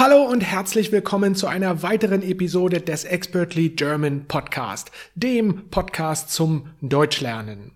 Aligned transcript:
Hallo 0.00 0.22
und 0.22 0.40
herzlich 0.40 0.90
willkommen 0.92 1.34
zu 1.34 1.46
einer 1.46 1.82
weiteren 1.82 2.22
Episode 2.22 2.80
des 2.80 3.04
Expertly 3.04 3.68
German 3.68 4.24
Podcast, 4.28 4.90
dem 5.14 5.68
Podcast 5.68 6.30
zum 6.30 6.70
Deutschlernen. 6.80 7.72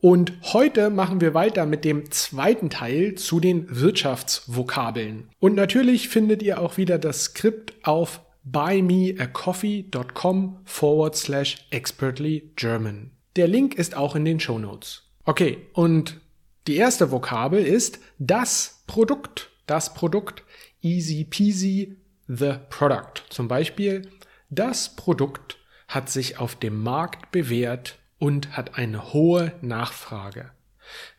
Und 0.00 0.32
heute 0.54 0.88
machen 0.88 1.20
wir 1.20 1.34
weiter 1.34 1.66
mit 1.66 1.84
dem 1.84 2.10
zweiten 2.10 2.70
Teil 2.70 3.16
zu 3.16 3.38
den 3.38 3.66
Wirtschaftsvokabeln. 3.68 5.28
Und 5.40 5.54
natürlich 5.54 6.08
findet 6.08 6.42
ihr 6.42 6.58
auch 6.58 6.78
wieder 6.78 6.96
das 6.96 7.24
Skript 7.24 7.74
auf 7.82 8.22
buymeacoffee.com 8.44 10.56
forward 10.64 11.16
slash 11.16 11.66
expertly 11.68 12.50
German. 12.56 13.10
Der 13.36 13.46
Link 13.46 13.74
ist 13.74 13.94
auch 13.94 14.16
in 14.16 14.24
den 14.24 14.40
Show 14.40 14.58
Notes. 14.58 15.02
Okay, 15.26 15.58
und 15.74 16.18
die 16.66 16.76
erste 16.76 17.10
Vokabel 17.10 17.62
ist 17.62 17.98
das 18.18 18.84
Produkt. 18.86 19.51
Das 19.72 19.94
Produkt 19.94 20.42
easy 20.82 21.24
peasy 21.24 21.96
the 22.28 22.56
product. 22.68 23.22
Zum 23.30 23.48
Beispiel, 23.48 24.06
das 24.50 24.94
Produkt 24.96 25.56
hat 25.88 26.10
sich 26.10 26.36
auf 26.36 26.56
dem 26.56 26.82
Markt 26.82 27.30
bewährt 27.30 27.98
und 28.18 28.54
hat 28.54 28.76
eine 28.76 29.14
hohe 29.14 29.54
Nachfrage. 29.62 30.50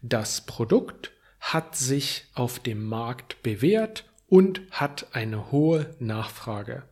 Das 0.03 0.41
Produkt 0.41 1.09
hat 1.39 1.75
sich 1.75 2.25
auf 2.35 2.59
dem 2.59 2.85
Markt 2.85 3.41
bewährt 3.41 4.05
und 4.27 4.61
hat 4.69 5.07
eine 5.13 5.51
hohe 5.51 5.95
Nachfrage. 5.97 6.83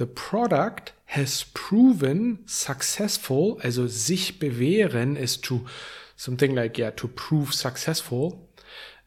The 0.00 0.06
product 0.06 0.92
has 1.06 1.44
proven 1.54 2.40
successful, 2.46 3.58
also 3.60 3.86
sich 3.86 4.40
bewähren 4.40 5.14
is 5.14 5.40
to 5.40 5.64
something 6.16 6.52
like 6.52 6.78
yeah 6.78 6.90
to 6.90 7.06
prove 7.06 7.52
successful 7.52 8.50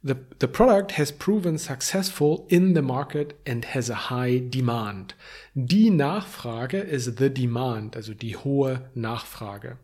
The, 0.05 0.17
the 0.39 0.49
product 0.49 0.91
has 0.93 1.13
proven 1.13 1.57
successful 1.57 2.45
in 2.49 2.73
the 2.73 2.81
market 2.81 3.39
and 3.45 3.63
has 3.63 3.89
a 3.89 4.09
high 4.09 4.39
demand. 4.49 5.16
Die 5.55 5.89
Nachfrage 5.89 6.80
ist 6.80 7.17
the 7.17 7.30
demand, 7.30 7.95
also 7.95 8.14
die 8.14 8.36
hohe 8.36 8.89
Nachfrage. 8.95 9.77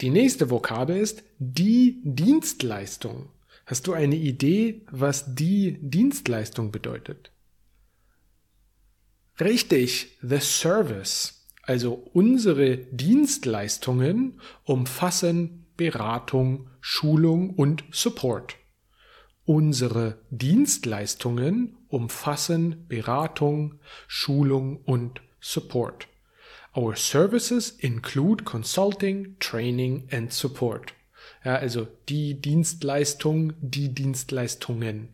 Die 0.00 0.10
nächste 0.10 0.50
Vokabel 0.50 0.98
ist 0.98 1.24
die 1.38 2.00
Dienstleistung. 2.04 3.28
Hast 3.66 3.88
du 3.88 3.92
eine 3.92 4.16
Idee, 4.16 4.82
was 4.90 5.34
die 5.34 5.78
Dienstleistung 5.80 6.70
bedeutet? 6.70 7.32
Richtig, 9.40 10.16
the 10.22 10.38
service. 10.38 11.44
Also 11.62 12.08
unsere 12.12 12.76
Dienstleistungen 12.76 14.40
umfassen 14.64 15.63
Beratung, 15.76 16.70
Schulung 16.80 17.50
und 17.50 17.84
Support. 17.90 18.56
Unsere 19.44 20.18
Dienstleistungen 20.30 21.76
umfassen 21.88 22.86
Beratung, 22.88 23.80
Schulung 24.06 24.78
und 24.84 25.20
Support. 25.40 26.08
Our 26.76 26.96
services 26.96 27.70
include 27.70 28.44
consulting, 28.44 29.36
training 29.38 30.08
and 30.10 30.32
support. 30.32 30.92
Ja, 31.44 31.56
also 31.56 31.86
die 32.08 32.40
Dienstleistung, 32.40 33.52
die 33.60 33.94
Dienstleistungen. 33.94 35.10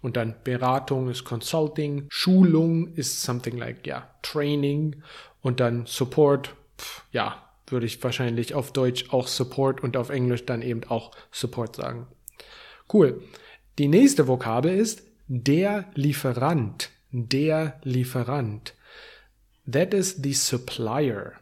Und 0.00 0.16
dann 0.16 0.36
Beratung 0.44 1.08
ist 1.08 1.24
Consulting, 1.24 2.06
Schulung 2.08 2.94
ist 2.94 3.22
something 3.22 3.56
like, 3.56 3.86
ja, 3.86 4.08
Training 4.22 5.02
und 5.40 5.58
dann 5.58 5.86
Support, 5.86 6.54
pf, 6.78 7.02
ja, 7.10 7.45
würde 7.66 7.86
ich 7.86 8.02
wahrscheinlich 8.02 8.54
auf 8.54 8.72
Deutsch 8.72 9.06
auch 9.10 9.28
Support 9.28 9.82
und 9.82 9.96
auf 9.96 10.10
Englisch 10.10 10.46
dann 10.46 10.62
eben 10.62 10.84
auch 10.84 11.12
Support 11.30 11.76
sagen. 11.76 12.06
Cool. 12.92 13.22
Die 13.78 13.88
nächste 13.88 14.28
Vokabel 14.28 14.76
ist 14.76 15.02
der 15.28 15.86
Lieferant. 15.94 16.90
Der 17.10 17.80
Lieferant. 17.82 18.74
That 19.70 19.94
is 19.94 20.20
the 20.22 20.32
supplier. 20.32 21.32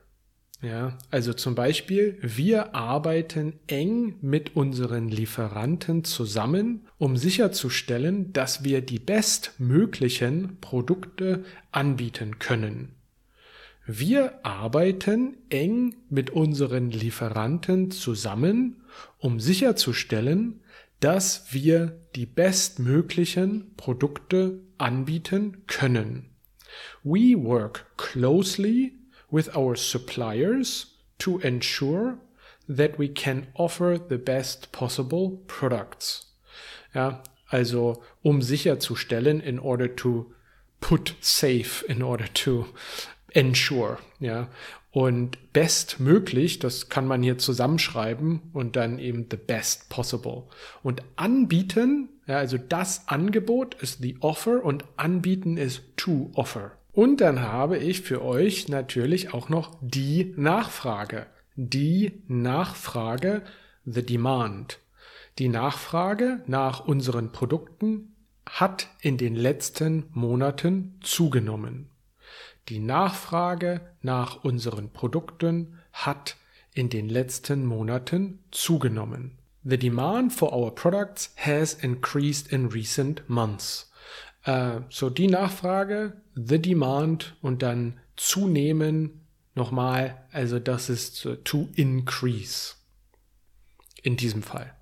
Ja, 0.63 0.97
also 1.11 1.35
zum 1.35 1.55
Beispiel, 1.55 2.17
wir 2.23 2.75
arbeiten 2.75 3.61
eng 3.67 4.17
mit 4.23 4.57
unseren 4.57 5.09
Lieferanten 5.11 6.05
zusammen, 6.05 6.87
um 6.97 7.19
sicherzustellen, 7.19 8.33
dass 8.33 8.65
wir 8.65 8.81
die 8.81 8.99
bestmöglichen 8.99 10.57
Produkte 10.63 11.45
anbieten 11.71 12.39
können. 12.39 12.95
Wir 13.87 14.45
arbeiten 14.47 15.37
eng 15.51 15.97
mit 16.09 16.31
unseren 16.31 16.91
Lieferanten 16.91 17.91
zusammen, 17.91 18.83
um 19.19 19.41
sicherzustellen, 19.41 20.63
dass 21.01 21.53
wir 21.53 22.01
die 22.15 22.25
bestmöglichen 22.25 23.75
Produkte 23.77 24.61
anbieten 24.79 25.65
können. 25.67 26.31
We 27.03 27.37
work 27.37 27.85
closely 27.99 28.95
with 29.31 29.55
our 29.55 29.77
suppliers 29.77 30.99
to 31.19 31.39
ensure 31.41 32.17
that 32.67 32.99
we 32.99 33.09
can 33.09 33.49
offer 33.53 34.01
the 34.09 34.17
best 34.17 34.73
possible 34.73 35.43
products. 35.47 36.35
Ja, 36.95 37.23
also 37.51 38.03
um 38.23 38.41
sicherzustellen, 38.41 39.41
in 39.41 39.59
order 39.59 39.95
to 39.95 40.33
put 40.81 41.17
safe, 41.21 41.85
in 41.87 42.03
order 42.03 42.33
to 42.33 42.67
ensure, 43.35 43.99
ja. 44.21 44.49
Und 44.91 45.53
bestmöglich, 45.53 46.61
das 46.61 46.89
kann 46.89 47.09
man 47.09 47.21
hier 47.21 47.37
zusammenschreiben 47.37 48.41
und 48.53 48.77
dann 48.77 49.01
eben 49.01 49.27
the 49.29 49.37
best 49.37 49.89
possible. 49.89 50.45
Und 50.85 51.03
anbieten, 51.17 52.11
ja, 52.27 52.39
also 52.39 52.59
das 52.59 53.09
Angebot 53.09 53.75
ist 53.75 54.01
the 54.01 54.17
offer 54.21 54.65
und 54.65 54.85
anbieten 54.97 55.57
ist 55.57 55.83
to 55.97 56.31
offer. 56.35 56.79
Und 56.93 57.21
dann 57.21 57.43
habe 57.43 57.77
ich 57.77 58.03
für 58.03 58.23
euch 58.23 58.69
natürlich 58.69 59.35
auch 59.35 59.49
noch 59.49 59.77
die 59.81 60.33
Nachfrage. 60.37 61.27
Die 61.57 62.23
Nachfrage, 62.29 63.43
the 63.85 64.07
demand. 64.07 64.79
Die 65.41 65.49
Nachfrage 65.49 66.43
nach 66.47 66.87
unseren 66.87 67.33
Produkten 67.33 68.15
hat 68.47 68.89
in 69.01 69.17
den 69.17 69.35
letzten 69.35 70.05
Monaten 70.13 71.01
zugenommen. 71.03 71.91
Die 72.69 72.79
Nachfrage 72.79 73.81
nach 74.01 74.43
unseren 74.43 74.91
Produkten 74.91 75.79
hat 75.93 76.37
in 76.73 76.89
den 76.89 77.09
letzten 77.09 77.67
Monaten 77.67 78.43
zugenommen. 78.51 79.39
The 79.65 79.79
demand 79.79 80.33
for 80.33 80.53
our 80.53 80.75
products 80.75 81.33
has 81.37 81.75
increased 81.75 82.53
in 82.53 82.67
recent 82.67 83.29
months. 83.29 83.91
Uh, 84.47 84.81
so 84.91 85.09
die 85.09 85.29
Nachfrage, 85.29 86.21
the 86.35 86.61
demand 86.61 87.35
und 87.41 87.63
dann 87.63 87.99
zunehmen 88.17 89.27
nochmal, 89.55 90.23
also 90.33 90.59
das 90.59 90.91
ist 90.91 91.25
uh, 91.25 91.37
to 91.37 91.69
increase 91.77 92.75
in 94.03 94.17
diesem 94.17 94.43
Fall. 94.43 94.75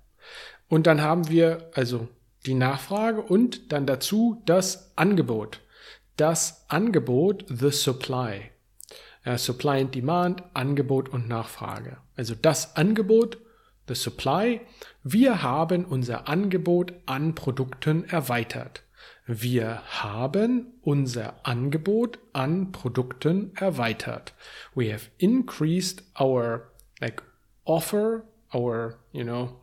Und 0.67 0.87
dann 0.87 1.01
haben 1.01 1.29
wir 1.29 1.69
also 1.73 2.09
die 2.45 2.55
Nachfrage 2.55 3.21
und 3.21 3.71
dann 3.71 3.85
dazu 3.85 4.41
das 4.45 4.91
Angebot 4.97 5.61
das 6.17 6.65
Angebot, 6.69 7.45
the 7.47 7.71
supply. 7.71 8.51
Ja, 9.25 9.37
supply 9.37 9.79
and 9.79 9.95
Demand, 9.95 10.43
Angebot 10.53 11.09
und 11.09 11.27
Nachfrage. 11.27 11.97
Also 12.15 12.35
das 12.35 12.75
Angebot, 12.75 13.37
the 13.87 13.95
supply. 13.95 14.61
Wir 15.03 15.41
haben 15.41 15.85
unser 15.85 16.27
Angebot 16.27 16.93
an 17.05 17.35
Produkten 17.35 18.05
erweitert. 18.05 18.83
Wir 19.25 19.81
haben 19.87 20.73
unser 20.81 21.35
Angebot 21.43 22.19
an 22.33 22.73
Produkten 22.73 23.55
erweitert. 23.55 24.33
We 24.75 24.91
have 24.91 25.09
increased 25.17 26.03
our 26.19 26.71
like 26.99 27.23
offer, 27.63 28.23
our, 28.53 28.99
you 29.13 29.23
know, 29.23 29.61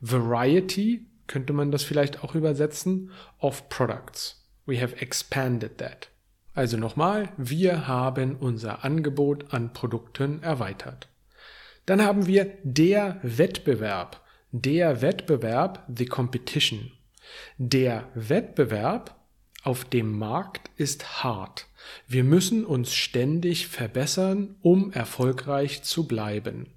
variety, 0.00 1.06
könnte 1.26 1.52
man 1.52 1.70
das 1.70 1.82
vielleicht 1.82 2.22
auch 2.22 2.34
übersetzen, 2.34 3.10
of 3.40 3.68
products. 3.68 4.39
We 4.66 4.80
have 4.80 4.96
expanded 5.00 5.78
that. 5.78 6.08
Also 6.54 6.76
nochmal, 6.76 7.28
wir 7.36 7.86
haben 7.86 8.36
unser 8.36 8.84
Angebot 8.84 9.52
an 9.52 9.72
Produkten 9.72 10.42
erweitert. 10.42 11.08
Dann 11.86 12.02
haben 12.02 12.26
wir 12.26 12.52
der 12.62 13.18
Wettbewerb. 13.22 14.20
Der 14.52 15.00
Wettbewerb, 15.00 15.84
the 15.94 16.06
competition. 16.06 16.92
Der 17.58 18.08
Wettbewerb 18.14 19.16
auf 19.62 19.84
dem 19.84 20.18
Markt 20.18 20.70
ist 20.76 21.22
hart. 21.22 21.66
Wir 22.06 22.24
müssen 22.24 22.64
uns 22.64 22.94
ständig 22.94 23.68
verbessern, 23.68 24.56
um 24.62 24.92
erfolgreich 24.92 25.82
zu 25.82 26.06
bleiben. 26.06 26.72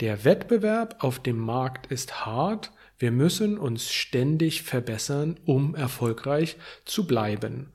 Der 0.00 0.24
Wettbewerb 0.24 1.02
auf 1.02 1.18
dem 1.18 1.38
Markt 1.38 1.86
ist 1.90 2.26
hart. 2.26 2.72
Wir 2.98 3.10
müssen 3.10 3.58
uns 3.58 3.90
ständig 3.90 4.62
verbessern, 4.62 5.38
um 5.44 5.74
erfolgreich 5.74 6.56
zu 6.84 7.06
bleiben. 7.06 7.72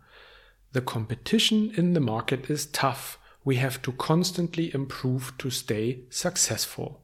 The 0.73 0.81
competition 0.81 1.69
in 1.71 1.93
the 1.93 1.99
market 1.99 2.49
is 2.49 2.71
tough. 2.71 3.19
We 3.43 3.61
have 3.61 3.81
to 3.81 3.91
constantly 3.91 4.69
improve 4.69 5.33
to 5.37 5.49
stay 5.49 6.05
successful. 6.09 6.97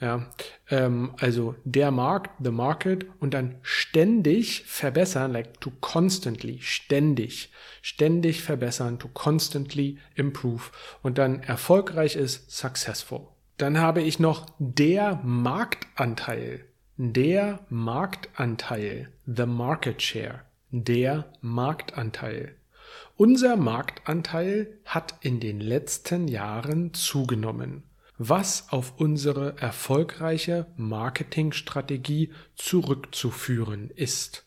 Ja, 0.00 0.30
ähm, 0.70 1.14
also 1.18 1.56
der 1.64 1.90
Markt, 1.90 2.30
the 2.44 2.52
market 2.52 3.06
und 3.18 3.34
dann 3.34 3.56
ständig 3.62 4.62
verbessern, 4.64 5.32
like 5.32 5.60
to 5.60 5.72
constantly, 5.80 6.60
ständig, 6.60 7.50
ständig 7.82 8.42
verbessern, 8.42 9.00
to 9.00 9.08
constantly 9.08 9.98
improve 10.14 10.70
und 11.02 11.18
dann 11.18 11.40
erfolgreich 11.40 12.14
ist 12.14 12.52
successful. 12.52 13.26
Dann 13.56 13.78
habe 13.78 14.02
ich 14.02 14.20
noch 14.20 14.46
der 14.60 15.16
Marktanteil, 15.24 16.64
der 16.98 17.60
Marktanteil, 17.70 19.08
the 19.24 19.46
market 19.46 20.02
share, 20.02 20.42
der 20.70 21.32
Marktanteil. 21.40 22.56
Unser 23.16 23.56
Marktanteil 23.56 24.78
hat 24.84 25.14
in 25.22 25.40
den 25.40 25.60
letzten 25.60 26.28
Jahren 26.28 26.92
zugenommen 26.92 27.84
was 28.18 28.66
auf 28.70 28.94
unsere 28.96 29.56
erfolgreiche 29.58 30.66
Marketingstrategie 30.76 32.32
zurückzuführen 32.56 33.90
ist. 33.90 34.44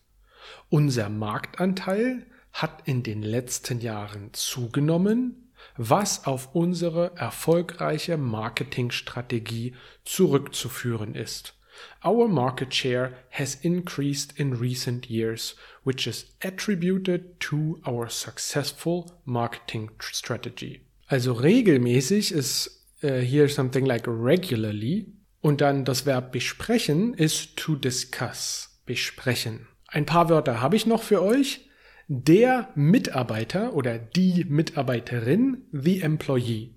Unser 0.70 1.10
Marktanteil 1.10 2.26
hat 2.52 2.86
in 2.86 3.02
den 3.02 3.24
letzten 3.24 3.80
Jahren 3.80 4.34
zugenommen, 4.34 5.54
was 5.78 6.26
auf 6.26 6.54
unsere 6.54 7.16
erfolgreiche 7.16 8.18
Marketingstrategie 8.18 9.76
zurückzuführen 10.04 11.16
ist. 11.16 11.56
Our 12.04 12.28
market 12.28 12.74
share 12.74 13.14
has 13.30 13.56
increased 13.56 14.40
in 14.40 14.60
recent 14.60 15.10
years, 15.10 15.56
which 15.84 16.08
is 16.08 16.34
attributed 16.44 17.40
to 17.42 17.80
our 17.86 18.10
successful 18.10 19.12
marketing 19.26 19.92
strategy. 20.02 20.82
Also 21.08 21.34
regelmäßig 21.34 22.32
ist 22.32 22.86
uh, 23.04 23.08
here 23.20 23.50
something 23.50 23.86
like 23.86 24.08
regularly. 24.08 25.08
Und 25.42 25.62
dann 25.62 25.86
das 25.86 26.06
Verb 26.06 26.32
besprechen 26.32 27.14
ist 27.14 27.58
to 27.58 27.76
discuss. 27.76 28.80
Besprechen. 28.86 29.68
Ein 29.88 30.06
paar 30.06 30.30
Wörter 30.30 30.62
habe 30.62 30.76
ich 30.76 30.86
noch 30.86 31.04
für 31.04 31.22
euch. 31.22 31.68
Der 32.08 32.70
Mitarbeiter 32.76 33.74
oder 33.74 33.98
die 33.98 34.46
Mitarbeiterin, 34.46 35.66
the 35.72 36.02
employee. 36.02 36.76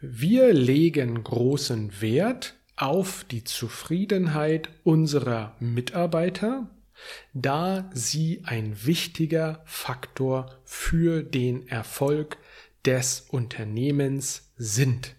Wir 0.00 0.52
legen 0.52 1.22
großen 1.22 2.00
Wert 2.00 2.54
auf 2.80 3.24
die 3.24 3.44
Zufriedenheit 3.44 4.70
unserer 4.84 5.54
Mitarbeiter, 5.60 6.70
da 7.34 7.90
sie 7.92 8.40
ein 8.44 8.86
wichtiger 8.86 9.62
Faktor 9.66 10.58
für 10.64 11.22
den 11.22 11.68
Erfolg 11.68 12.38
des 12.86 13.26
Unternehmens 13.28 14.50
sind. 14.56 15.14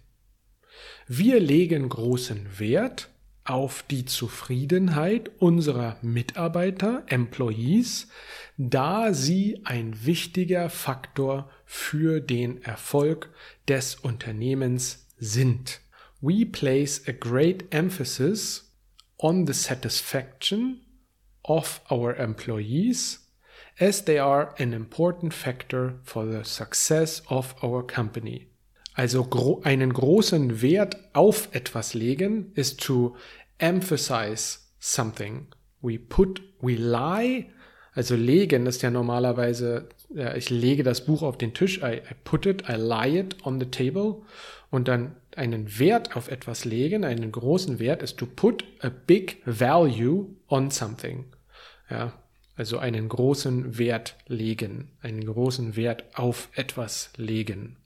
Wir 1.06 1.38
legen 1.38 1.88
großen 1.88 2.58
Wert 2.58 3.10
auf 3.44 3.84
die 3.88 4.06
Zufriedenheit 4.06 5.30
unserer 5.38 5.98
Mitarbeiter, 6.02 7.04
Employees, 7.06 8.08
da 8.56 9.14
sie 9.14 9.60
ein 9.64 10.04
wichtiger 10.04 10.68
Faktor 10.68 11.48
für 11.64 12.20
den 12.20 12.60
Erfolg 12.62 13.30
des 13.68 13.94
Unternehmens 13.94 15.06
sind. 15.18 15.80
We 16.22 16.44
place 16.44 17.00
a 17.08 17.12
great 17.12 17.64
emphasis 17.72 18.62
on 19.18 19.46
the 19.46 19.54
satisfaction 19.54 20.82
of 21.44 21.80
our 21.90 22.14
employees 22.14 23.18
as 23.80 24.02
they 24.02 24.20
are 24.20 24.54
an 24.58 24.72
important 24.72 25.34
factor 25.34 25.98
for 26.04 26.24
the 26.24 26.44
success 26.44 27.22
of 27.28 27.56
our 27.60 27.82
company. 27.82 28.46
Also 28.96 29.24
gro 29.24 29.62
einen 29.64 29.92
großen 29.92 30.62
Wert 30.62 30.96
auf 31.12 31.48
etwas 31.52 31.92
legen 31.94 32.52
ist 32.54 32.80
to 32.82 33.16
emphasize 33.58 34.58
something. 34.78 35.48
We 35.80 35.98
put, 35.98 36.40
we 36.60 36.76
lie, 36.76 37.50
also 37.94 38.14
legen 38.14 38.66
ist 38.66 38.82
ja 38.82 38.90
normalerweise, 38.90 39.88
ja, 40.14 40.34
ich 40.34 40.50
lege 40.50 40.82
das 40.82 41.04
Buch 41.04 41.22
auf 41.22 41.38
den 41.38 41.54
Tisch, 41.54 41.78
I, 41.78 41.96
I 41.96 42.14
put 42.24 42.46
it, 42.46 42.68
I 42.68 42.74
lie 42.74 43.20
it 43.20 43.44
on 43.44 43.60
the 43.60 43.66
table 43.66 44.22
und 44.70 44.88
dann 44.88 45.16
einen 45.36 45.78
Wert 45.78 46.16
auf 46.16 46.30
etwas 46.30 46.64
legen, 46.64 47.04
einen 47.04 47.32
großen 47.32 47.78
Wert 47.78 48.02
ist 48.02 48.18
to 48.18 48.26
put 48.26 48.64
a 48.80 48.90
big 48.90 49.42
value 49.44 50.26
on 50.48 50.70
something. 50.70 51.26
Ja, 51.90 52.12
also 52.54 52.78
einen 52.78 53.08
großen 53.08 53.78
Wert 53.78 54.16
legen, 54.26 54.90
einen 55.00 55.24
großen 55.24 55.76
Wert 55.76 56.04
auf 56.14 56.48
etwas 56.54 57.10
legen. 57.16 57.76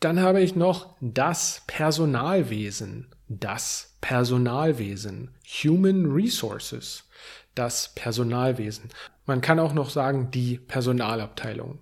Dann 0.00 0.20
habe 0.20 0.42
ich 0.42 0.54
noch 0.54 0.96
das 1.00 1.62
Personalwesen. 1.66 3.08
Das 3.28 3.96
Personalwesen. 4.02 5.30
Human 5.62 6.12
Resources. 6.12 7.04
Das 7.54 7.94
Personalwesen. 7.94 8.90
Man 9.26 9.40
kann 9.40 9.58
auch 9.58 9.72
noch 9.72 9.88
sagen 9.90 10.30
die 10.30 10.58
Personalabteilung. 10.58 11.80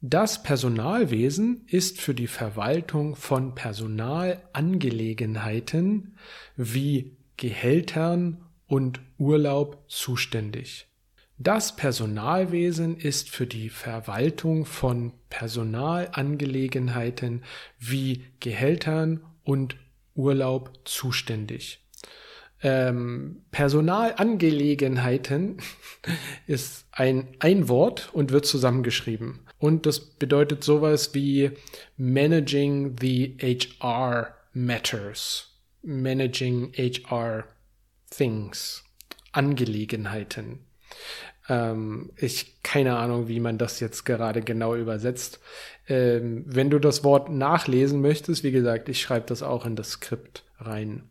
Das 0.00 0.44
Personalwesen 0.44 1.64
ist 1.66 2.00
für 2.00 2.14
die 2.14 2.28
Verwaltung 2.28 3.16
von 3.16 3.56
Personalangelegenheiten 3.56 6.16
wie 6.56 7.16
Gehältern 7.36 8.44
und 8.68 9.00
Urlaub 9.18 9.82
zuständig. 9.88 10.86
Das 11.36 11.74
Personalwesen 11.76 12.96
ist 12.96 13.28
für 13.30 13.46
die 13.46 13.70
Verwaltung 13.70 14.66
von 14.66 15.14
Personalangelegenheiten 15.30 17.42
wie 17.78 18.24
Gehältern 18.40 19.24
und 19.44 19.76
Urlaub 20.14 20.80
zuständig. 20.84 21.80
Ähm, 22.62 23.42
Personalangelegenheiten 23.50 25.58
ist 26.46 26.86
ein, 26.92 27.28
ein 27.38 27.68
Wort 27.68 28.10
und 28.12 28.32
wird 28.32 28.46
zusammengeschrieben. 28.46 29.40
Und 29.58 29.86
das 29.86 30.00
bedeutet 30.00 30.64
sowas 30.64 31.14
wie 31.14 31.52
Managing 31.96 32.96
the 33.00 33.36
HR 33.40 34.34
Matters. 34.52 35.54
Managing 35.82 36.72
HR 36.76 37.44
Things. 38.10 38.84
Angelegenheiten. 39.32 40.60
Ähm, 41.48 42.10
ich 42.16 42.62
keine 42.62 42.96
Ahnung, 42.96 43.28
wie 43.28 43.40
man 43.40 43.58
das 43.58 43.80
jetzt 43.80 44.04
gerade 44.04 44.42
genau 44.42 44.74
übersetzt. 44.74 45.40
Ähm, 45.88 46.44
wenn 46.46 46.70
du 46.70 46.78
das 46.78 47.04
Wort 47.04 47.30
nachlesen 47.30 48.00
möchtest, 48.00 48.44
wie 48.44 48.52
gesagt, 48.52 48.88
ich 48.88 49.00
schreibe 49.00 49.26
das 49.26 49.42
auch 49.42 49.64
in 49.64 49.76
das 49.76 49.92
Skript 49.92 50.44
rein. 50.58 51.04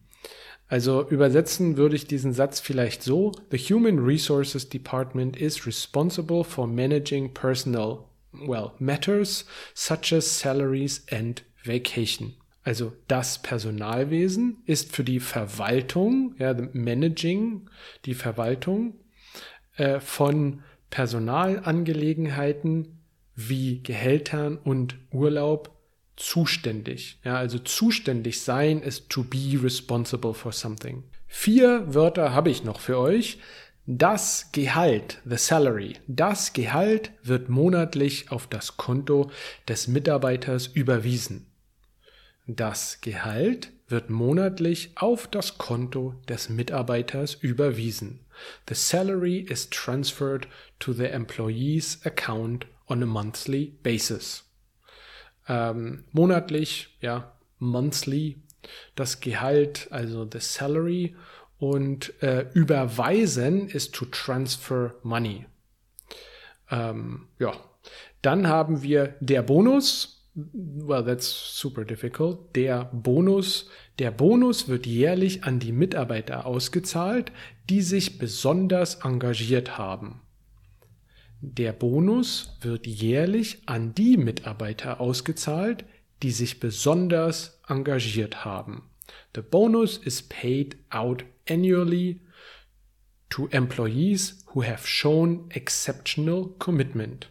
Also 0.68 1.08
übersetzen 1.08 1.78
würde 1.78 1.96
ich 1.96 2.08
diesen 2.08 2.34
Satz 2.34 2.60
vielleicht 2.60 3.04
so: 3.04 3.32
The 3.52 3.58
Human 3.58 4.00
Resources 4.00 4.68
Department 4.68 5.38
is 5.38 5.66
responsible 5.66 6.44
for 6.44 6.68
managing 6.68 7.34
personal 7.34 8.10
well 8.34 8.74
matters 8.80 9.46
such 9.74 10.12
as 10.14 10.40
salaries 10.40 11.06
and 11.10 11.44
vacation. 11.64 12.34
Also 12.64 12.92
das 13.08 13.42
Personalwesen 13.42 14.58
ist 14.66 14.94
für 14.94 15.06
die 15.06 15.22
Verwaltung, 15.22 16.36
ja, 16.38 16.54
the 16.54 16.68
Managing, 16.74 17.70
die 18.04 18.14
Verwaltung 18.14 18.96
äh, 19.78 20.02
von 20.02 20.64
Personalangelegenheiten 20.90 23.00
wie 23.36 23.84
Gehältern 23.84 24.58
und 24.58 24.98
Urlaub 25.12 25.77
zuständig. 26.18 27.20
Ja, 27.24 27.38
also 27.38 27.60
zuständig 27.60 28.42
sein 28.42 28.82
ist 28.82 29.10
to 29.10 29.24
be 29.24 29.58
responsible 29.64 30.34
for 30.34 30.52
something. 30.52 31.04
Vier 31.28 31.94
Wörter 31.94 32.34
habe 32.34 32.50
ich 32.50 32.64
noch 32.64 32.80
für 32.80 32.98
euch. 32.98 33.40
Das 33.86 34.52
Gehalt, 34.52 35.22
the 35.24 35.38
salary, 35.38 35.94
das 36.08 36.52
Gehalt 36.52 37.12
wird 37.24 37.48
monatlich 37.48 38.32
auf 38.32 38.46
das 38.46 38.76
Konto 38.76 39.32
des 39.70 39.88
Mitarbeiters 39.88 40.68
überwiesen. 40.68 41.46
Das 42.48 43.00
Gehalt 43.00 43.72
wird 43.88 44.10
monatlich 44.10 44.92
auf 44.96 45.28
das 45.28 45.58
Konto 45.58 46.16
des 46.28 46.50
Mitarbeiters 46.50 47.36
überwiesen. 47.36 48.26
The 48.68 48.76
salary 48.76 49.40
is 49.50 49.70
transferred 49.70 50.48
to 50.80 50.92
the 50.92 51.06
employee's 51.06 52.00
account 52.06 52.68
on 52.88 53.02
a 53.02 53.06
monthly 53.06 53.78
basis. 53.84 54.47
Ähm, 55.48 56.04
monatlich, 56.12 56.98
ja, 57.02 57.32
monthly, 57.60 58.38
das 58.96 59.20
Gehalt, 59.20 59.88
also 59.92 60.28
the 60.30 60.40
salary 60.40 61.16
und 61.60 62.22
äh, 62.22 62.46
überweisen 62.54 63.68
ist 63.70 63.96
to 63.96 64.06
transfer 64.06 64.94
money. 65.04 65.46
Ähm, 66.70 67.28
ja, 67.40 67.54
dann 68.22 68.48
haben 68.48 68.82
wir 68.84 69.16
der 69.20 69.42
Bonus, 69.42 70.26
well, 70.36 71.04
that's 71.04 71.60
super 71.60 71.86
difficult. 71.86 72.56
Der 72.56 72.86
Bonus, 72.92 73.70
der 74.00 74.12
Bonus 74.12 74.68
wird 74.68 74.86
jährlich 74.86 75.44
an 75.44 75.60
die 75.60 75.72
Mitarbeiter 75.72 76.46
ausgezahlt, 76.46 77.32
die 77.70 77.82
sich 77.82 78.18
besonders 78.20 78.96
engagiert 79.04 79.78
haben. 79.78 80.22
Der 81.42 81.72
Bonus 81.72 82.58
wird 82.62 82.88
jährlich 82.88 83.62
an 83.68 83.94
die 83.94 84.18
Mitarbeiter 84.18 85.00
ausgezahlt, 85.00 85.86
die 86.24 86.32
sich 86.32 86.60
besonders 86.60 87.60
engagiert 87.68 88.44
haben. 88.44 88.90
The 89.36 89.42
bonus 89.42 89.98
is 89.98 90.24
paid 90.24 90.78
out 90.90 91.24
annually 91.48 92.22
to 93.30 93.48
employees 93.52 94.44
who 94.54 94.64
have 94.64 94.88
shown 94.88 95.46
exceptional 95.52 96.56
commitment. 96.58 97.30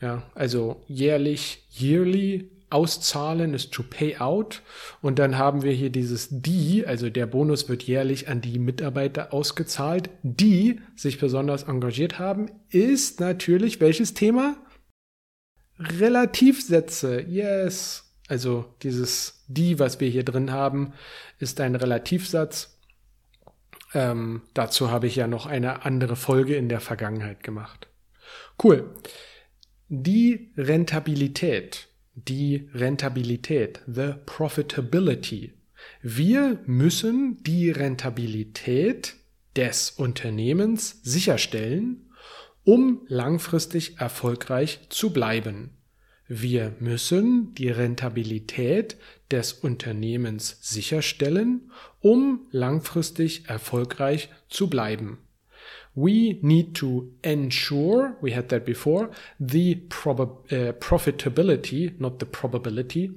Ja, 0.00 0.30
also 0.34 0.82
jährlich, 0.86 1.64
yearly 1.70 2.50
auszahlen 2.72 3.54
ist 3.54 3.72
to 3.72 3.82
pay 3.82 4.16
out. 4.16 4.62
Und 5.00 5.18
dann 5.18 5.38
haben 5.38 5.62
wir 5.62 5.72
hier 5.72 5.90
dieses 5.90 6.28
die, 6.30 6.86
also 6.86 7.10
der 7.10 7.26
Bonus 7.26 7.68
wird 7.68 7.82
jährlich 7.82 8.28
an 8.28 8.40
die 8.40 8.58
Mitarbeiter 8.58 9.32
ausgezahlt, 9.32 10.10
die 10.22 10.80
sich 10.96 11.18
besonders 11.18 11.64
engagiert 11.64 12.18
haben, 12.18 12.50
ist 12.70 13.20
natürlich 13.20 13.80
welches 13.80 14.14
Thema? 14.14 14.56
Relativsätze. 15.78 17.20
Yes. 17.20 18.14
Also 18.28 18.64
dieses 18.82 19.44
die, 19.48 19.78
was 19.78 20.00
wir 20.00 20.08
hier 20.08 20.24
drin 20.24 20.52
haben, 20.52 20.92
ist 21.38 21.60
ein 21.60 21.74
Relativsatz. 21.74 22.78
Ähm, 23.94 24.42
dazu 24.54 24.90
habe 24.90 25.06
ich 25.06 25.16
ja 25.16 25.26
noch 25.26 25.46
eine 25.46 25.84
andere 25.84 26.16
Folge 26.16 26.56
in 26.56 26.68
der 26.68 26.80
Vergangenheit 26.80 27.42
gemacht. 27.42 27.88
Cool. 28.62 28.94
Die 29.88 30.52
Rentabilität 30.56 31.88
die 32.14 32.68
Rentabilität, 32.74 33.80
the 33.86 34.14
profitability. 34.26 35.52
Wir 36.02 36.60
müssen 36.66 37.42
die 37.42 37.70
Rentabilität 37.70 39.14
des 39.56 39.90
Unternehmens 39.90 41.00
sicherstellen, 41.02 42.10
um 42.64 43.02
langfristig 43.08 43.98
erfolgreich 43.98 44.80
zu 44.88 45.12
bleiben. 45.12 45.70
Wir 46.28 46.74
müssen 46.78 47.54
die 47.54 47.68
Rentabilität 47.68 48.96
des 49.30 49.52
Unternehmens 49.52 50.58
sicherstellen, 50.62 51.72
um 52.00 52.46
langfristig 52.50 53.48
erfolgreich 53.48 54.30
zu 54.48 54.70
bleiben 54.70 55.18
we 55.94 56.38
need 56.42 56.74
to 56.76 57.12
ensure, 57.22 58.16
we 58.20 58.32
had 58.32 58.48
that 58.48 58.64
before, 58.64 59.10
the 59.38 59.74
uh, 59.82 60.72
profitability, 60.80 61.98
not 62.00 62.18
the 62.18 62.26
probability, 62.26 63.10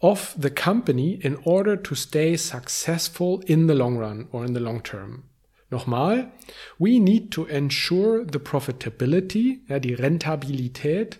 of 0.00 0.34
the 0.38 0.50
company 0.50 1.18
in 1.22 1.36
order 1.44 1.76
to 1.76 1.94
stay 1.94 2.36
successful 2.36 3.42
in 3.46 3.66
the 3.66 3.74
long 3.74 3.96
run 3.96 4.28
or 4.32 4.44
in 4.44 4.52
the 4.52 4.60
long 4.60 4.80
term. 4.80 5.24
Nochmal, 5.70 6.30
we 6.78 7.00
need 7.00 7.32
to 7.32 7.44
ensure 7.46 8.24
the 8.24 8.38
profitability, 8.38 9.60
ja, 9.68 9.80
die 9.80 9.94
Rentabilität 9.94 11.18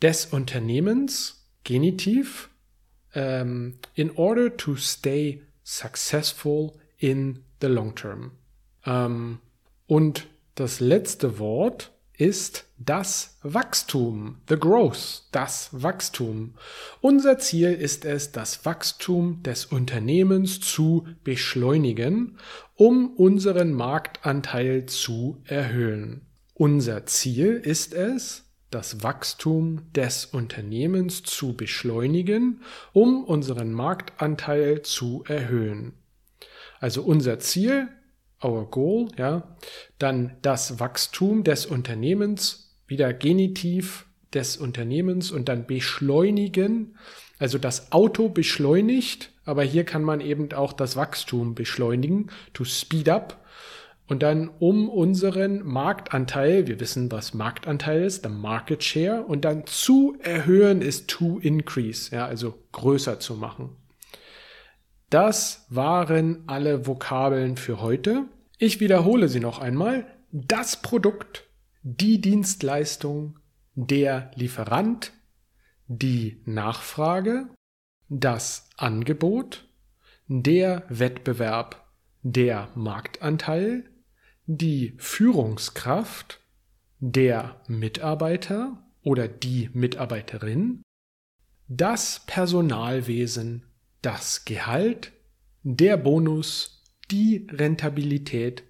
des 0.00 0.26
Unternehmens, 0.30 1.44
Genitiv, 1.64 2.50
um, 3.16 3.74
in 3.96 4.10
order 4.10 4.48
to 4.48 4.76
stay 4.76 5.42
successful 5.64 6.78
in 6.98 7.42
the 7.58 7.68
long 7.68 7.94
term. 7.94 8.32
Um, 8.86 9.40
Und 9.88 10.26
das 10.54 10.80
letzte 10.80 11.38
Wort 11.38 11.90
ist 12.18 12.66
das 12.76 13.38
Wachstum, 13.42 14.36
the 14.48 14.56
growth, 14.56 15.22
das 15.32 15.70
Wachstum. 15.72 16.54
Unser 17.00 17.38
Ziel 17.38 17.72
ist 17.72 18.04
es, 18.04 18.30
das 18.30 18.66
Wachstum 18.66 19.42
des 19.42 19.64
Unternehmens 19.64 20.60
zu 20.60 21.06
beschleunigen, 21.24 22.38
um 22.74 23.14
unseren 23.16 23.72
Marktanteil 23.72 24.86
zu 24.86 25.40
erhöhen. 25.44 26.26
Unser 26.54 27.06
Ziel 27.06 27.54
ist 27.54 27.94
es, 27.94 28.44
das 28.70 29.02
Wachstum 29.02 29.90
des 29.94 30.26
Unternehmens 30.26 31.22
zu 31.22 31.56
beschleunigen, 31.56 32.60
um 32.92 33.24
unseren 33.24 33.72
Marktanteil 33.72 34.82
zu 34.82 35.24
erhöhen. 35.26 35.94
Also 36.78 37.02
unser 37.02 37.38
Ziel 37.38 37.88
our 38.42 38.70
goal, 38.70 39.08
ja, 39.16 39.56
dann 39.98 40.36
das 40.42 40.80
Wachstum 40.80 41.44
des 41.44 41.66
Unternehmens, 41.66 42.76
wieder 42.86 43.12
Genitiv 43.12 44.06
des 44.32 44.56
Unternehmens 44.56 45.30
und 45.30 45.48
dann 45.48 45.66
beschleunigen, 45.66 46.96
also 47.38 47.58
das 47.58 47.92
Auto 47.92 48.28
beschleunigt, 48.28 49.32
aber 49.44 49.62
hier 49.62 49.84
kann 49.84 50.02
man 50.02 50.20
eben 50.20 50.52
auch 50.52 50.72
das 50.72 50.96
Wachstum 50.96 51.54
beschleunigen, 51.54 52.30
to 52.52 52.64
speed 52.64 53.08
up. 53.08 53.44
Und 54.06 54.22
dann 54.22 54.50
um 54.58 54.88
unseren 54.88 55.62
Marktanteil, 55.66 56.66
wir 56.66 56.80
wissen, 56.80 57.12
was 57.12 57.34
Marktanteil 57.34 58.04
ist, 58.04 58.22
the 58.22 58.30
market 58.30 58.82
share, 58.82 59.22
und 59.22 59.44
dann 59.44 59.66
zu 59.66 60.16
erhöhen 60.20 60.80
ist 60.80 61.08
to 61.08 61.38
increase, 61.38 62.14
ja, 62.14 62.26
also 62.26 62.54
größer 62.72 63.20
zu 63.20 63.34
machen. 63.34 63.76
Das 65.10 65.66
waren 65.70 66.44
alle 66.46 66.86
Vokabeln 66.86 67.56
für 67.56 67.80
heute. 67.80 68.26
Ich 68.58 68.80
wiederhole 68.80 69.28
sie 69.28 69.40
noch 69.40 69.58
einmal. 69.58 70.06
Das 70.32 70.82
Produkt, 70.82 71.48
die 71.82 72.20
Dienstleistung, 72.20 73.38
der 73.74 74.30
Lieferant, 74.34 75.12
die 75.86 76.42
Nachfrage, 76.44 77.48
das 78.10 78.68
Angebot, 78.76 79.66
der 80.26 80.84
Wettbewerb, 80.90 81.88
der 82.22 82.68
Marktanteil, 82.74 83.84
die 84.44 84.94
Führungskraft, 84.98 86.40
der 87.00 87.62
Mitarbeiter 87.66 88.84
oder 89.02 89.28
die 89.28 89.70
Mitarbeiterin, 89.72 90.82
das 91.68 92.24
Personalwesen, 92.26 93.67
das 94.02 94.44
Gehalt, 94.44 95.12
der 95.62 95.96
Bonus, 95.96 96.82
die 97.10 97.46
Rentabilität 97.50 98.62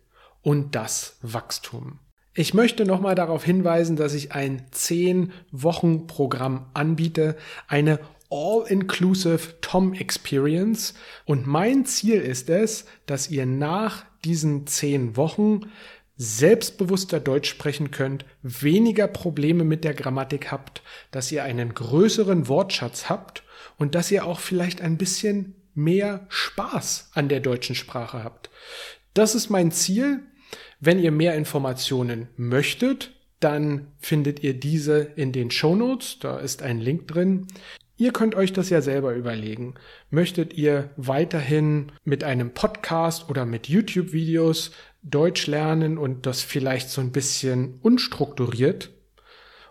und 0.43 0.75
das 0.75 1.19
Wachstum. 1.23 1.99
Ich 2.35 2.55
möchte 2.55 2.87
nochmal 2.87 3.15
darauf 3.15 3.45
hinweisen, 3.45 3.97
dass 3.97 4.15
ich 4.15 4.33
ein 4.33 4.67
10-Wochen-Programm 4.71 6.71
anbiete, 6.73 7.37
eine 7.67 7.99
All-Inclusive 8.31 9.61
Tom 9.61 9.95
Experience. 9.95 10.95
Und 11.25 11.47
mein 11.47 11.85
Ziel 11.85 12.21
ist 12.21 12.49
es, 12.49 12.85
dass 13.07 13.29
ihr 13.29 13.47
nach 13.47 14.05
diesen 14.25 14.67
10 14.67 15.17
Wochen 15.17 15.71
selbstbewusster 16.17 17.21
Deutsch 17.21 17.49
sprechen 17.49 17.91
könnt, 17.91 18.25
weniger 18.43 19.09
Probleme 19.09 19.65
mit 19.65 19.85
der 19.85 19.95
Grammatik 19.95 20.51
habt, 20.51 20.83
dass 21.11 21.33
ihr 21.33 21.45
einen 21.45 21.75
größeren 21.75 22.49
Wortschatz 22.49 23.09
habt 23.09 23.43
und 23.79 23.95
dass 23.95 24.11
ihr 24.11 24.27
auch 24.27 24.41
vielleicht 24.41 24.83
ein 24.83 24.99
bisschen 24.99 25.55
mehr 25.75 26.27
Spaß 26.29 27.11
an 27.15 27.29
der 27.29 27.41
deutschen 27.41 27.75
Sprache 27.75 28.23
habt. 28.23 28.51
Das 29.15 29.35
ist 29.35 29.49
mein 29.49 29.73
Ziel. 29.73 30.21
Wenn 30.81 30.99
ihr 30.99 31.13
mehr 31.13 31.35
Informationen 31.35 32.29
möchtet, 32.37 33.13
dann 33.41 33.89
findet 33.99 34.43
ihr 34.43 34.55
diese 34.55 35.01
in 35.01 35.33
den 35.33 35.51
Show 35.51 35.75
Notes. 35.75 36.19
Da 36.21 36.39
ist 36.39 36.63
ein 36.63 36.79
Link 36.79 37.09
drin. 37.09 37.47
Ihr 37.97 38.13
könnt 38.13 38.35
euch 38.37 38.53
das 38.53 38.71
ja 38.71 38.81
selber 38.81 39.15
überlegen. 39.15 39.75
Möchtet 40.11 40.55
ihr 40.55 40.91
weiterhin 40.97 41.91
mit 42.05 42.23
einem 42.23 42.55
Podcast 42.55 43.29
oder 43.29 43.45
mit 43.45 43.69
YouTube-Videos 43.69 44.73
Deutsch 45.03 45.47
lernen 45.47 45.99
und 45.99 46.27
das 46.27 46.43
vielleicht 46.43 46.91
so 46.91 47.01
ein 47.01 47.13
bisschen 47.13 47.79
unstrukturiert? 47.83 48.91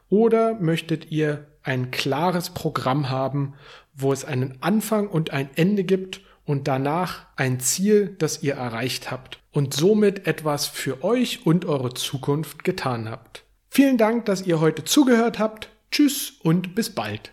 Oder 0.10 0.56
möchtet 0.60 1.12
ihr 1.12 1.48
ein 1.64 1.92
klares 1.92 2.50
Programm 2.50 3.10
haben, 3.10 3.56
wo 3.98 4.13
es 4.13 4.24
einen 4.24 4.58
Anfang 4.62 5.08
und 5.08 5.32
ein 5.32 5.50
Ende 5.56 5.84
gibt 5.84 6.22
und 6.46 6.68
danach 6.68 7.25
ein 7.36 7.60
Ziel, 7.60 8.16
das 8.20 8.42
ihr 8.42 8.54
erreicht 8.54 9.12
habt 9.12 9.39
und 9.51 9.74
somit 9.74 10.27
etwas 10.27 10.68
für 10.68 11.04
euch 11.04 11.46
und 11.46 11.66
eure 11.66 11.94
Zukunft 11.94 12.63
getan 12.63 13.10
habt. 13.10 13.44
Vielen 13.70 13.98
Dank, 13.98 14.25
dass 14.25 14.46
ihr 14.46 14.60
heute 14.60 14.84
zugehört 14.84 15.39
habt. 15.39 15.70
Tschüss 15.92 16.34
und 16.42 16.75
bis 16.75 16.89
bald. 16.89 17.32